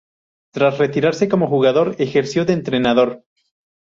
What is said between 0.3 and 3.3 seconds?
Tras retirarse como jugador ejerció de entrenador.